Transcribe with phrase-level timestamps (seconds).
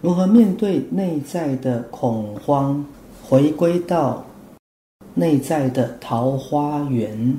[0.00, 2.84] 如何面对内在的恐慌，
[3.20, 4.24] 回归到
[5.14, 7.36] 内在的桃花源？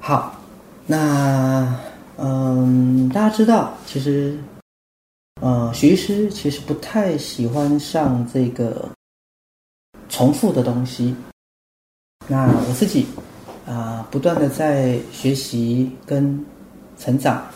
[0.00, 0.40] 好，
[0.86, 1.78] 那
[2.16, 4.36] 嗯，大家知道，其实，
[5.40, 8.90] 呃，徐医师其实不太喜欢上这个
[10.08, 11.14] 重复的东西。
[12.26, 13.06] 那我自己
[13.66, 16.44] 啊、不断的在学习跟
[16.98, 17.46] 成长。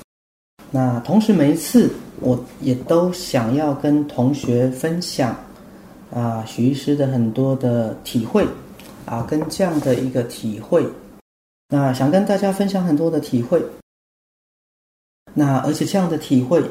[0.70, 5.36] 那同时，每一次我也都想要跟同学分享
[6.12, 8.46] 啊，许医师的很多的体会
[9.06, 10.84] 啊，跟这样的一个体会，
[11.68, 13.64] 那想跟大家分享很多的体会。
[15.32, 16.62] 那而且这样的体会，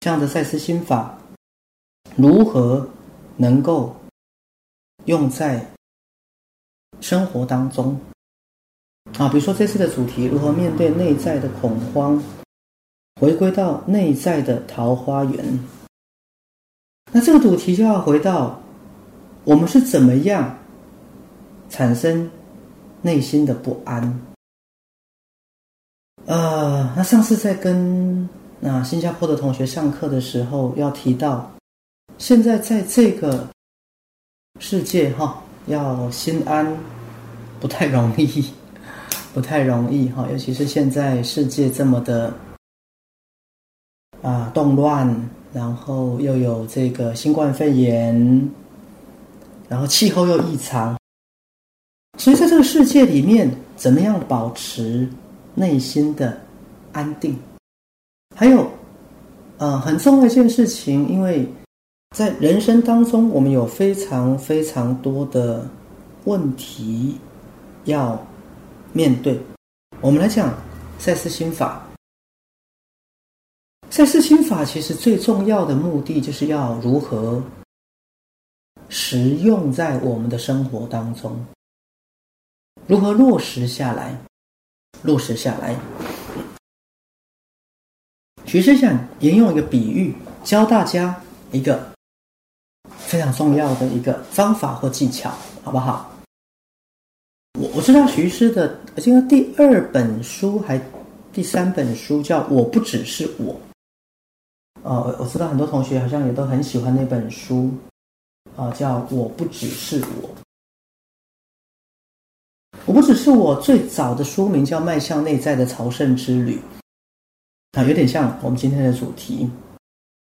[0.00, 1.18] 这样的赛斯心法，
[2.16, 2.88] 如何
[3.36, 3.94] 能够
[5.04, 5.66] 用在
[7.00, 7.98] 生活当中
[9.18, 9.28] 啊？
[9.28, 12.22] 比如说这次的主题，如何面对内在的恐慌？
[13.22, 15.60] 回归到内在的桃花源，
[17.12, 18.60] 那这个主题就要回到
[19.44, 20.58] 我们是怎么样
[21.70, 22.28] 产生
[23.00, 24.20] 内心的不安。
[26.26, 28.28] 呃，那上次在跟
[28.58, 31.48] 那新加坡的同学上课的时候，要提到，
[32.18, 33.46] 现在在这个
[34.58, 36.76] 世界哈，要心安
[37.60, 38.52] 不太容易，
[39.32, 42.34] 不太容易哈，尤其是现在世界这么的。
[44.22, 48.50] 啊，动乱，然后又有这个新冠肺炎，
[49.68, 50.96] 然后气候又异常，
[52.18, 55.08] 所以在这个世界里面，怎么样保持
[55.54, 56.40] 内心的
[56.92, 57.36] 安定？
[58.36, 58.70] 还有，
[59.58, 61.46] 呃，很重要一件事情，因为
[62.16, 65.68] 在人生当中，我们有非常非常多的
[66.24, 67.18] 问题
[67.84, 68.18] 要
[68.92, 69.38] 面对。
[70.00, 70.54] 我们来讲
[70.98, 71.84] 赛斯心法。
[73.92, 77.42] 赛斯心法其实最重要的目的，就是要如何
[78.88, 81.44] 实用在我们的生活当中，
[82.86, 84.18] 如何落实下来，
[85.02, 85.78] 落实下来。
[88.46, 91.92] 徐师想沿用一个比喻，教大家一个
[92.96, 95.30] 非常重要的一个方法或技巧，
[95.62, 96.10] 好不好？
[97.60, 100.80] 我我知道徐师的，这个第二本书还
[101.30, 103.54] 第三本书叫《我不只是我》。
[105.00, 107.70] 呃，我知道很多同学好像也都很喜欢那本书，
[108.56, 110.28] 啊、叫《我不只是我》。
[112.84, 116.60] 我不只是我最早的书名叫《迈向内在的朝圣之旅》，
[117.80, 119.48] 啊，有点像我们今天的主题。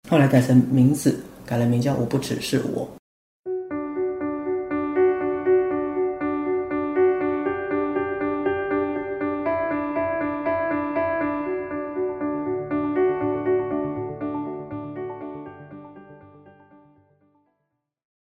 [0.10, 2.86] 后来改成名字，改了名叫《我不只是我》。